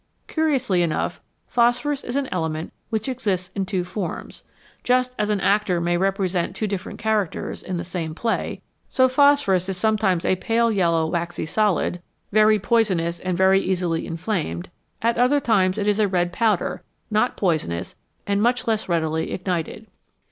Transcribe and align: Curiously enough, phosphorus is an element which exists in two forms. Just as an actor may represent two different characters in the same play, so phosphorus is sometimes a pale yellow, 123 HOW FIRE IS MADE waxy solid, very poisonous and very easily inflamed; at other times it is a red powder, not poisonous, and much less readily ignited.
Curiously 0.27 0.81
enough, 0.81 1.21
phosphorus 1.45 2.03
is 2.03 2.15
an 2.15 2.27
element 2.31 2.73
which 2.89 3.07
exists 3.07 3.51
in 3.53 3.67
two 3.67 3.83
forms. 3.83 4.43
Just 4.83 5.13
as 5.19 5.29
an 5.29 5.39
actor 5.39 5.79
may 5.79 5.95
represent 5.95 6.55
two 6.55 6.65
different 6.65 6.97
characters 6.97 7.61
in 7.61 7.77
the 7.77 7.83
same 7.83 8.15
play, 8.15 8.63
so 8.89 9.07
phosphorus 9.07 9.69
is 9.69 9.77
sometimes 9.77 10.25
a 10.25 10.37
pale 10.37 10.71
yellow, 10.71 11.03
123 11.05 11.45
HOW 11.45 11.45
FIRE 11.45 11.51
IS 11.51 11.53
MADE 11.53 11.77
waxy 11.77 12.01
solid, 12.01 12.03
very 12.31 12.57
poisonous 12.59 13.19
and 13.19 13.37
very 13.37 13.61
easily 13.61 14.07
inflamed; 14.07 14.71
at 15.03 15.19
other 15.19 15.39
times 15.39 15.77
it 15.77 15.87
is 15.87 15.99
a 15.99 16.07
red 16.07 16.33
powder, 16.33 16.81
not 17.11 17.37
poisonous, 17.37 17.95
and 18.25 18.41
much 18.41 18.65
less 18.65 18.89
readily 18.89 19.29
ignited. 19.31 19.85